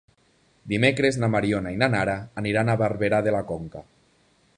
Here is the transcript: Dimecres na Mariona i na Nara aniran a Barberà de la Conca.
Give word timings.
Dimecres 0.71 1.19
na 1.23 1.29
Mariona 1.35 1.73
i 1.75 1.77
na 1.81 1.89
Nara 1.97 2.15
aniran 2.43 2.73
a 2.73 2.77
Barberà 2.83 3.21
de 3.29 3.35
la 3.37 3.43
Conca. 3.53 3.85